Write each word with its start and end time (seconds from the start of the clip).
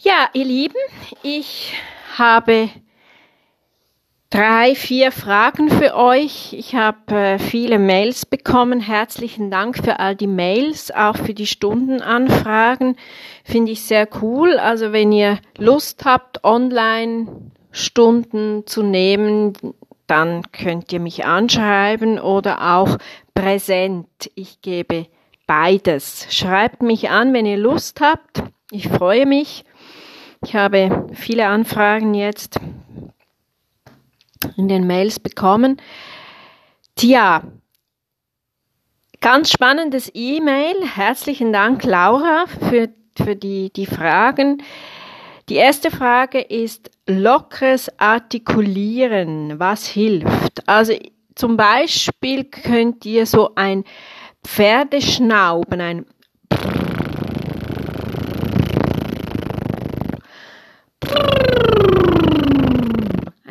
Ja, 0.00 0.28
ihr 0.32 0.44
Lieben, 0.44 0.76
ich 1.24 1.72
habe 2.16 2.68
drei, 4.30 4.76
vier 4.76 5.10
Fragen 5.10 5.68
für 5.68 5.96
euch. 5.96 6.52
Ich 6.52 6.76
habe 6.76 7.16
äh, 7.16 7.38
viele 7.40 7.80
Mails 7.80 8.24
bekommen. 8.24 8.78
Herzlichen 8.78 9.50
Dank 9.50 9.76
für 9.76 9.98
all 9.98 10.14
die 10.14 10.28
Mails, 10.28 10.92
auch 10.92 11.16
für 11.16 11.34
die 11.34 11.48
Stundenanfragen. 11.48 12.94
Finde 13.42 13.72
ich 13.72 13.82
sehr 13.82 14.08
cool. 14.22 14.60
Also 14.60 14.92
wenn 14.92 15.10
ihr 15.10 15.40
Lust 15.56 16.04
habt, 16.04 16.44
online 16.44 17.50
Stunden 17.72 18.68
zu 18.68 18.84
nehmen, 18.84 19.54
dann 20.06 20.42
könnt 20.52 20.92
ihr 20.92 21.00
mich 21.00 21.24
anschreiben 21.24 22.20
oder 22.20 22.76
auch 22.76 22.98
präsent. 23.34 24.06
Ich 24.36 24.62
gebe 24.62 25.08
beides. 25.48 26.28
Schreibt 26.30 26.82
mich 26.82 27.10
an, 27.10 27.32
wenn 27.32 27.46
ihr 27.46 27.58
Lust 27.58 28.00
habt. 28.00 28.44
Ich 28.70 28.86
freue 28.86 29.26
mich. 29.26 29.64
Ich 30.44 30.54
habe 30.54 31.06
viele 31.14 31.46
Anfragen 31.46 32.14
jetzt 32.14 32.60
in 34.56 34.68
den 34.68 34.86
Mails 34.86 35.18
bekommen. 35.18 35.80
Tja, 36.94 37.42
ganz 39.20 39.50
spannendes 39.50 40.10
E-Mail. 40.14 40.76
Herzlichen 40.94 41.52
Dank, 41.52 41.84
Laura, 41.84 42.44
für, 42.68 42.88
für 43.16 43.36
die, 43.36 43.72
die 43.72 43.86
Fragen. 43.86 44.62
Die 45.48 45.56
erste 45.56 45.90
Frage 45.90 46.40
ist 46.40 46.90
lockeres 47.06 47.98
Artikulieren. 47.98 49.58
Was 49.58 49.86
hilft? 49.86 50.68
Also 50.68 50.94
zum 51.34 51.56
Beispiel 51.56 52.44
könnt 52.44 53.06
ihr 53.06 53.26
so 53.26 53.54
ein 53.54 53.84
Pferdeschnauben, 54.44 55.80
ein 55.80 56.06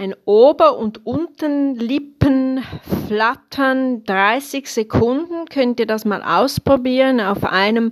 ein 0.07 0.15
Ober- 0.25 0.77
und 0.77 1.05
Unterlippen 1.05 2.63
flattern 3.07 4.03
30 4.05 4.67
Sekunden. 4.71 5.45
Könnt 5.49 5.79
ihr 5.79 5.85
das 5.85 6.05
mal 6.05 6.23
ausprobieren 6.23 7.19
auf 7.19 7.43
einem 7.43 7.91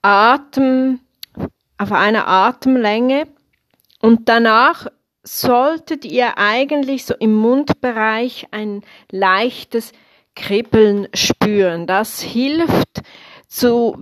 Atem, 0.00 1.00
auf 1.76 1.92
einer 1.92 2.26
Atemlänge. 2.26 3.28
Und 4.00 4.28
danach 4.28 4.86
solltet 5.24 6.04
ihr 6.04 6.38
eigentlich 6.38 7.04
so 7.04 7.14
im 7.14 7.34
Mundbereich 7.34 8.46
ein 8.52 8.82
leichtes 9.10 9.92
Kribbeln 10.34 11.08
spüren. 11.12 11.86
Das 11.86 12.20
hilft 12.20 13.02
zu 13.46 13.98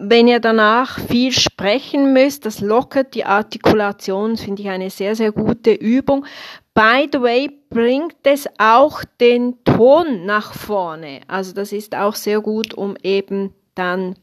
wenn 0.00 0.28
ihr 0.28 0.38
danach 0.38 1.00
viel 1.00 1.32
sprechen 1.32 2.12
müsst, 2.12 2.46
das 2.46 2.60
lockert 2.60 3.14
die 3.14 3.24
Artikulation, 3.24 4.36
finde 4.36 4.62
ich 4.62 4.68
eine 4.68 4.90
sehr, 4.90 5.16
sehr 5.16 5.32
gute 5.32 5.72
Übung. 5.72 6.24
By 6.72 7.08
the 7.12 7.20
way, 7.20 7.50
bringt 7.68 8.14
es 8.22 8.48
auch 8.58 9.02
den 9.20 9.62
Ton 9.64 10.24
nach 10.24 10.54
vorne. 10.54 11.20
Also 11.26 11.52
das 11.52 11.72
ist 11.72 11.96
auch 11.96 12.14
sehr 12.14 12.40
gut, 12.40 12.74
um 12.74 12.96
eben 13.02 13.52
dann 13.74 14.14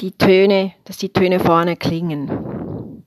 die 0.00 0.18
Töne, 0.18 0.72
dass 0.84 0.98
die 0.98 1.12
Töne 1.12 1.38
vorne 1.38 1.76
klingen. 1.76 3.06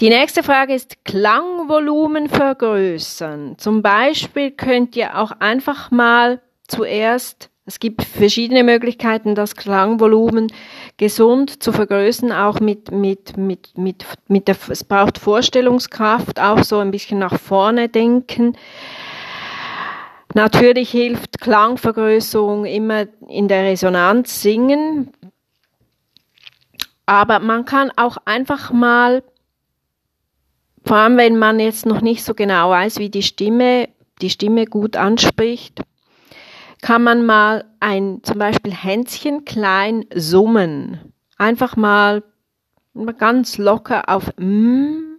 Die 0.00 0.10
nächste 0.10 0.42
Frage 0.42 0.74
ist 0.74 1.02
Klangvolumen 1.04 2.28
vergrößern. 2.28 3.56
Zum 3.56 3.80
Beispiel 3.80 4.50
könnt 4.50 4.94
ihr 4.96 5.18
auch 5.18 5.32
einfach 5.40 5.90
mal 5.90 6.42
zuerst 6.68 7.50
es 7.68 7.80
gibt 7.80 8.02
verschiedene 8.02 8.64
Möglichkeiten, 8.64 9.34
das 9.34 9.54
Klangvolumen 9.54 10.50
gesund 10.96 11.62
zu 11.62 11.70
vergrößern, 11.70 12.32
auch 12.32 12.60
mit, 12.60 12.90
mit, 12.90 13.36
mit, 13.36 13.76
mit, 13.76 14.06
mit 14.26 14.48
der, 14.48 14.56
es 14.70 14.84
braucht 14.84 15.18
Vorstellungskraft, 15.18 16.40
auch 16.40 16.64
so 16.64 16.78
ein 16.78 16.90
bisschen 16.90 17.18
nach 17.18 17.38
vorne 17.38 17.90
denken. 17.90 18.56
Natürlich 20.32 20.90
hilft 20.90 21.42
Klangvergrößerung 21.42 22.64
immer 22.64 23.04
in 23.28 23.48
der 23.48 23.64
Resonanz 23.64 24.40
singen, 24.40 25.12
aber 27.04 27.38
man 27.38 27.66
kann 27.66 27.92
auch 27.96 28.16
einfach 28.24 28.72
mal, 28.72 29.22
vor 30.86 30.96
allem 30.96 31.18
wenn 31.18 31.36
man 31.36 31.60
jetzt 31.60 31.84
noch 31.84 32.00
nicht 32.00 32.24
so 32.24 32.32
genau 32.32 32.70
weiß, 32.70 32.98
wie 32.98 33.10
die 33.10 33.22
Stimme, 33.22 33.90
die 34.22 34.30
Stimme 34.30 34.64
gut 34.64 34.96
anspricht, 34.96 35.82
kann 36.80 37.02
man 37.02 37.26
mal 37.26 37.64
ein 37.80 38.20
zum 38.22 38.38
Beispiel 38.38 38.72
Hänschen 38.72 39.44
klein 39.44 40.04
summen. 40.14 41.12
Einfach 41.36 41.76
mal 41.76 42.22
ganz 43.18 43.58
locker 43.58 44.08
auf 44.08 44.32
M 44.38 45.18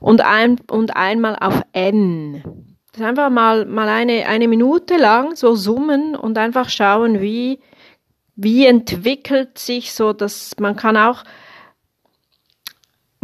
und, 0.00 0.20
ein, 0.20 0.60
und 0.70 0.96
einmal 0.96 1.36
auf 1.40 1.62
N. 1.72 2.76
Das 2.92 3.02
einfach 3.02 3.30
mal, 3.30 3.64
mal 3.64 3.88
eine, 3.88 4.26
eine 4.26 4.48
Minute 4.48 4.96
lang 4.96 5.34
so 5.34 5.54
summen 5.54 6.14
und 6.14 6.36
einfach 6.36 6.68
schauen, 6.68 7.20
wie, 7.20 7.60
wie 8.36 8.66
entwickelt 8.66 9.58
sich 9.58 9.94
so, 9.94 10.12
dass 10.12 10.56
man 10.60 10.76
kann 10.76 10.96
auch 10.96 11.24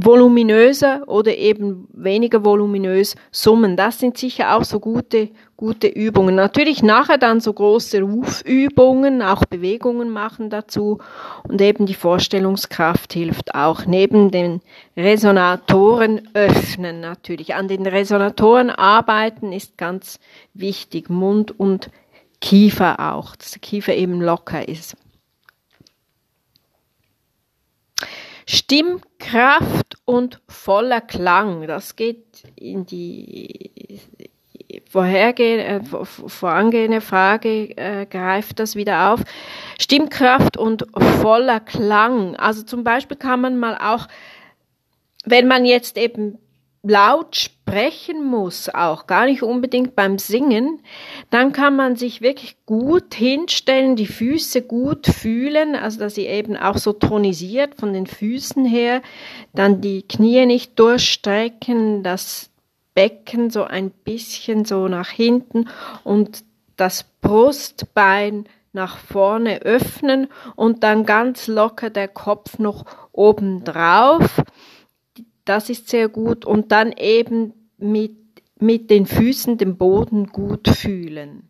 voluminöser 0.00 1.03
oder 1.09 1.36
eben 1.36 1.88
weniger 1.92 2.44
voluminös 2.44 3.16
summen. 3.32 3.76
Das 3.76 3.98
sind 3.98 4.16
sicher 4.16 4.54
auch 4.56 4.62
so 4.62 4.78
gute, 4.78 5.31
gute 5.56 5.88
Übungen. 5.88 6.36
Natürlich 6.36 6.84
nachher 6.84 7.19
dann 7.19 7.41
so 7.41 7.53
große 7.53 8.00
Rufübungen, 8.00 9.22
auch 9.22 9.44
Bewegungen 9.44 10.10
machen 10.10 10.50
dazu 10.50 10.98
und 11.48 11.60
eben 11.60 11.84
die 11.84 11.94
Vorstellungskraft 11.94 13.12
hilft 13.12 13.56
auch. 13.56 13.87
Neben 13.87 14.31
den 14.31 14.60
Resonatoren 14.97 16.28
öffnen 16.32 17.00
natürlich. 17.00 17.56
An 17.56 17.66
den 17.66 17.84
Resonatoren 17.84 18.70
arbeiten 18.70 19.53
ist 19.53 19.76
ganz 19.76 20.20
wichtig. 20.54 21.10
Mund 21.10 21.58
und 21.58 21.91
Kiefer 22.41 23.14
auch, 23.14 23.34
dass 23.34 23.50
der 23.50 23.60
Kiefer 23.60 23.97
eben 23.97 24.20
locker 24.20 24.69
ist. 24.69 24.97
Stimmkraft 28.50 29.98
und 30.06 30.41
voller 30.48 31.03
Klang. 31.03 31.66
Das 31.66 31.97
geht 31.97 32.44
in 32.56 32.86
die 32.86 34.00
vorhergehende, 34.88 35.84
äh, 35.84 36.04
vorangehende 36.06 37.03
Frage, 37.03 37.76
äh, 37.76 38.06
greift 38.06 38.58
das 38.58 38.75
wieder 38.75 39.12
auf. 39.12 39.20
Stimmkraft 39.78 40.56
und 40.56 40.87
voller 41.20 41.60
Klang. 41.60 42.37
Also 42.37 42.62
zum 42.62 42.84
Beispiel 42.84 43.19
kann 43.19 43.42
man 43.42 43.58
mal 43.58 43.76
auch, 43.76 44.08
wenn 45.26 45.47
man 45.47 45.66
jetzt 45.66 45.98
eben 45.98 46.38
laut 46.88 47.37
sprechen 47.37 48.25
muss, 48.25 48.69
auch 48.69 49.06
gar 49.06 49.26
nicht 49.26 49.43
unbedingt 49.43 49.94
beim 49.94 50.19
Singen, 50.19 50.81
dann 51.31 51.53
kann 51.53 51.76
man 51.76 51.97
sich 51.97 52.22
wirklich 52.22 52.56
gut 52.65 53.15
hinstellen, 53.15 53.94
die 53.94 54.06
Füße 54.06 54.62
gut 54.62 55.06
fühlen, 55.06 55.76
also 55.76 55.99
dass 55.99 56.15
sie 56.15 56.26
eben 56.26 56.56
auch 56.56 56.78
so 56.78 56.93
tonisiert 56.93 57.75
von 57.75 57.93
den 57.93 58.06
Füßen 58.06 58.65
her, 58.65 59.03
dann 59.53 59.81
die 59.81 60.03
Knie 60.03 60.47
nicht 60.47 60.78
durchstrecken, 60.78 62.03
das 62.03 62.50
Becken 62.94 63.50
so 63.50 63.65
ein 63.65 63.91
bisschen 63.91 64.65
so 64.65 64.88
nach 64.88 65.10
hinten 65.10 65.69
und 66.05 66.43
das 66.76 67.05
Brustbein 67.20 68.47
nach 68.72 68.99
vorne 68.99 69.62
öffnen 69.62 70.28
und 70.56 70.82
dann 70.84 71.05
ganz 71.05 71.49
locker 71.49 71.91
der 71.91 72.09
Kopf 72.09 72.59
noch 72.59 72.84
oben 73.12 73.65
drauf 73.65 74.43
das 75.48 75.70
ist 75.70 75.88
sehr 75.88 76.09
gut. 76.09 76.44
Und 76.44 76.72
dann 76.72 76.92
eben 76.92 77.53
mit, 77.78 78.16
mit 78.59 78.91
den 78.91 79.06
Füßen 79.06 79.59
den 79.59 79.76
Boden 79.76 80.26
gut 80.26 80.69
fühlen. 80.69 81.48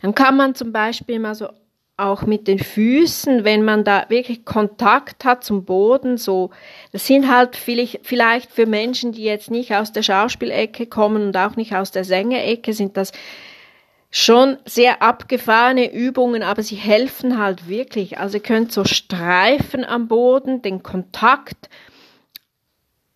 Dann 0.00 0.14
kann 0.14 0.36
man 0.36 0.54
zum 0.54 0.72
Beispiel 0.72 1.18
mal 1.18 1.34
so 1.34 1.48
auch 1.96 2.22
mit 2.22 2.48
den 2.48 2.58
Füßen, 2.58 3.44
wenn 3.44 3.64
man 3.64 3.84
da 3.84 4.06
wirklich 4.08 4.44
Kontakt 4.44 5.24
hat 5.24 5.44
zum 5.44 5.64
Boden, 5.64 6.16
so, 6.16 6.50
das 6.90 7.06
sind 7.06 7.30
halt 7.32 7.54
vielleicht 7.54 8.50
für 8.50 8.66
Menschen, 8.66 9.12
die 9.12 9.22
jetzt 9.22 9.50
nicht 9.50 9.74
aus 9.74 9.92
der 9.92 10.02
Schauspielecke 10.02 10.86
kommen 10.86 11.26
und 11.26 11.36
auch 11.36 11.56
nicht 11.56 11.74
aus 11.74 11.90
der 11.92 12.04
Sängerecke, 12.04 12.72
sind 12.72 12.96
das 12.96 13.12
schon 14.12 14.58
sehr 14.66 15.02
abgefahrene 15.02 15.90
Übungen, 15.90 16.42
aber 16.42 16.62
sie 16.62 16.76
helfen 16.76 17.38
halt 17.38 17.66
wirklich. 17.66 18.18
Also 18.18 18.36
ihr 18.36 18.42
könnt 18.42 18.70
so 18.70 18.84
Streifen 18.84 19.84
am 19.84 20.06
Boden, 20.06 20.60
den 20.60 20.82
Kontakt 20.82 21.70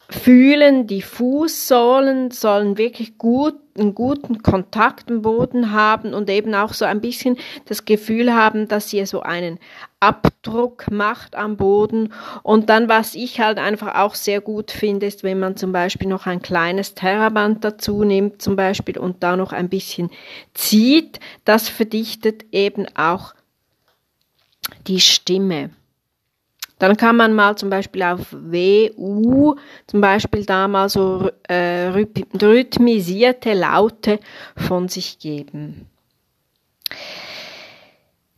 fühlen, 0.08 0.86
die 0.86 1.02
Fußsohlen 1.02 2.30
sollen 2.30 2.78
wirklich 2.78 3.18
gut, 3.18 3.54
einen 3.76 3.94
guten 3.94 4.42
Kontakt 4.42 5.10
am 5.10 5.20
Boden 5.20 5.72
haben 5.72 6.14
und 6.14 6.30
eben 6.30 6.54
auch 6.54 6.72
so 6.72 6.86
ein 6.86 7.02
bisschen 7.02 7.36
das 7.66 7.84
Gefühl 7.84 8.32
haben, 8.32 8.66
dass 8.66 8.90
ihr 8.92 9.06
so 9.06 9.20
einen 9.20 9.58
Abdruck 10.00 10.90
macht 10.90 11.36
am 11.36 11.56
Boden. 11.56 12.12
Und 12.42 12.68
dann, 12.68 12.88
was 12.88 13.14
ich 13.14 13.40
halt 13.40 13.58
einfach 13.58 13.94
auch 13.94 14.14
sehr 14.14 14.40
gut 14.40 14.70
finde, 14.70 15.06
ist, 15.06 15.22
wenn 15.22 15.38
man 15.38 15.56
zum 15.56 15.72
Beispiel 15.72 16.08
noch 16.08 16.26
ein 16.26 16.42
kleines 16.42 16.94
Terraband 16.94 17.64
dazu 17.64 18.04
nimmt, 18.04 18.42
zum 18.42 18.56
Beispiel, 18.56 18.98
und 18.98 19.22
da 19.22 19.36
noch 19.36 19.52
ein 19.52 19.68
bisschen 19.68 20.10
zieht, 20.54 21.20
das 21.44 21.68
verdichtet 21.68 22.44
eben 22.52 22.86
auch 22.94 23.34
die 24.86 25.00
Stimme. 25.00 25.70
Dann 26.78 26.98
kann 26.98 27.16
man 27.16 27.32
mal 27.32 27.56
zum 27.56 27.70
Beispiel 27.70 28.02
auf 28.02 28.32
WU, 28.32 29.54
zum 29.86 30.00
Beispiel 30.02 30.44
da 30.44 30.68
mal 30.68 30.90
so 30.90 31.30
äh, 31.48 31.88
rhythmisierte 31.88 33.54
Laute 33.54 34.20
von 34.56 34.88
sich 34.88 35.18
geben. 35.18 35.88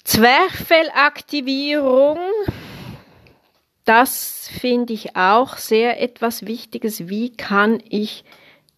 Zwerchfellaktivierung, 0.08 2.18
das 3.84 4.48
finde 4.58 4.94
ich 4.94 5.14
auch 5.16 5.58
sehr 5.58 6.00
etwas 6.00 6.46
Wichtiges. 6.46 7.10
Wie 7.10 7.30
kann 7.30 7.82
ich 7.90 8.24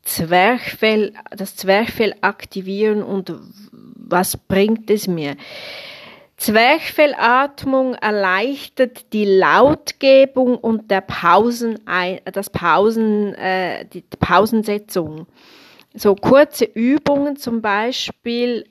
Zwerchfell, 0.03 1.13
das 1.31 1.55
Zwerchfell 1.55 2.17
aktivieren 2.21 3.05
und 3.05 3.33
was 3.71 4.39
bringt 4.39 4.91
es 4.91 5.07
mir? 5.07 5.37
Zwerchfellatmung 6.37 7.95
erleichtert 7.95 9.13
die 9.13 9.27
Lautgebung 9.27 10.59
und 10.59 10.91
der 10.91 11.03
Pausen, 11.03 11.79
das 12.25 12.51
Pausen, 12.51 13.37
äh, 13.37 13.85
die 13.85 14.03
Pausensetzung. 14.19 15.29
So 15.95 16.17
kurze 16.17 16.65
Übungen 16.65 17.37
zum 17.37 17.63
Beispiel, 17.63 18.65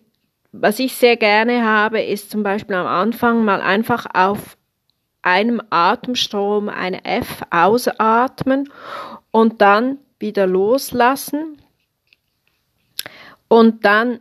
was 0.52 0.80
ich 0.80 0.96
sehr 0.96 1.18
gerne 1.18 1.64
habe, 1.64 2.02
ist 2.02 2.32
zum 2.32 2.44
Beispiel 2.44 2.76
am 2.76 2.88
Anfang 2.88 3.46
mal 3.46 3.62
einfach 3.62 4.08
auf 4.14 4.58
einem 5.22 5.62
Atemstrom 5.70 6.70
eine 6.70 7.06
F 7.06 7.44
ausatmen 7.52 8.72
und 9.32 9.62
dann 9.62 9.98
wieder 10.18 10.48
loslassen 10.48 11.58
und 13.48 13.86
dann 13.86 14.20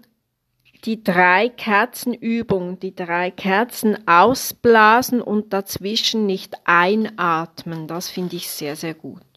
die 0.84 1.02
drei 1.02 1.48
Kerzenübung, 1.48 2.78
die 2.78 2.94
drei 2.94 3.30
Kerzen 3.30 4.06
ausblasen 4.06 5.20
und 5.20 5.52
dazwischen 5.52 6.26
nicht 6.26 6.56
einatmen. 6.64 7.88
Das 7.88 8.08
finde 8.08 8.36
ich 8.36 8.50
sehr, 8.50 8.76
sehr 8.76 8.94
gut. 8.94 9.27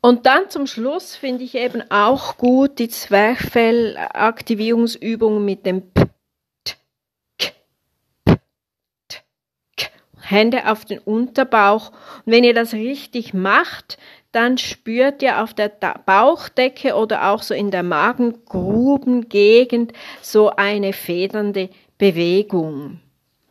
Und 0.00 0.26
dann 0.26 0.48
zum 0.48 0.68
Schluss 0.68 1.16
finde 1.16 1.42
ich 1.44 1.56
eben 1.56 1.82
auch 1.90 2.36
gut 2.36 2.78
die 2.78 2.88
Zwerchfellaktivierungsübung 2.88 5.44
mit 5.44 5.66
dem 5.66 5.90
P, 5.90 6.04
T, 6.62 6.74
K, 7.36 7.50
P, 8.24 8.36
T, 9.08 9.18
K. 9.76 9.88
Hände 10.20 10.70
auf 10.70 10.84
den 10.84 11.00
Unterbauch. 11.00 11.90
Und 12.24 12.32
wenn 12.32 12.44
ihr 12.44 12.54
das 12.54 12.74
richtig 12.74 13.34
macht, 13.34 13.98
dann 14.30 14.56
spürt 14.56 15.20
ihr 15.22 15.42
auf 15.42 15.52
der 15.52 15.68
Bauchdecke 15.68 16.94
oder 16.94 17.30
auch 17.30 17.42
so 17.42 17.54
in 17.54 17.72
der 17.72 17.82
Magengrubengegend 17.82 19.94
so 20.22 20.50
eine 20.50 20.92
federnde 20.92 21.70
Bewegung. 21.96 23.00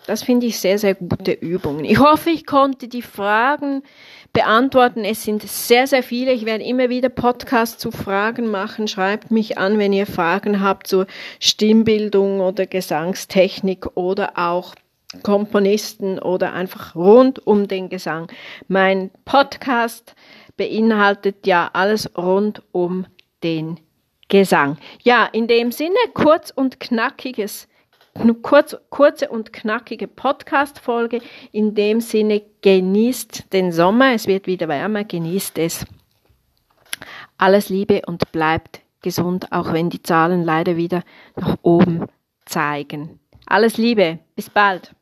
Das 0.07 0.23
finde 0.23 0.45
ich 0.45 0.57
sehr, 0.57 0.79
sehr 0.79 0.95
gute 0.95 1.33
Übungen. 1.33 1.83
Ich 1.83 1.99
hoffe, 1.99 2.29
ich 2.29 2.45
konnte 2.45 2.87
die 2.87 3.01
Fragen 3.01 3.83
beantworten. 4.31 5.03
Es 5.03 5.23
sind 5.23 5.43
sehr, 5.43 5.85
sehr 5.85 6.01
viele. 6.01 6.31
Ich 6.31 6.45
werde 6.45 6.63
immer 6.63 6.87
wieder 6.87 7.09
Podcasts 7.09 7.77
zu 7.77 7.91
Fragen 7.91 8.49
machen. 8.49 8.87
Schreibt 8.87 9.31
mich 9.31 9.57
an, 9.57 9.77
wenn 9.77 9.91
ihr 9.91 10.05
Fragen 10.05 10.61
habt 10.61 10.87
zur 10.87 11.07
Stimmbildung 11.41 12.39
oder 12.39 12.65
Gesangstechnik 12.65 13.97
oder 13.97 14.37
auch 14.37 14.75
Komponisten 15.23 16.19
oder 16.19 16.53
einfach 16.53 16.95
rund 16.95 17.45
um 17.45 17.67
den 17.67 17.89
Gesang. 17.89 18.31
Mein 18.69 19.11
Podcast 19.25 20.15
beinhaltet 20.55 21.45
ja 21.45 21.69
alles 21.73 22.09
rund 22.17 22.61
um 22.71 23.07
den 23.43 23.77
Gesang. 24.29 24.77
Ja, 25.03 25.25
in 25.25 25.47
dem 25.47 25.73
Sinne 25.73 25.97
kurz 26.13 26.49
und 26.49 26.79
knackiges 26.79 27.67
kurz, 28.41 28.75
kurze 28.89 29.29
und 29.29 29.53
knackige 29.53 30.07
Podcast-Folge. 30.07 31.21
In 31.51 31.75
dem 31.75 32.01
Sinne 32.01 32.41
genießt 32.61 33.53
den 33.53 33.71
Sommer. 33.71 34.13
Es 34.13 34.27
wird 34.27 34.47
wieder 34.47 34.67
wärmer. 34.67 35.03
Genießt 35.03 35.57
es. 35.59 35.85
Alles 37.37 37.69
Liebe 37.69 38.01
und 38.07 38.31
bleibt 38.31 38.81
gesund, 39.01 39.51
auch 39.51 39.73
wenn 39.73 39.89
die 39.89 40.01
Zahlen 40.01 40.43
leider 40.43 40.75
wieder 40.75 41.03
nach 41.35 41.57
oben 41.61 42.05
zeigen. 42.45 43.19
Alles 43.45 43.77
Liebe. 43.77 44.19
Bis 44.35 44.49
bald. 44.49 44.93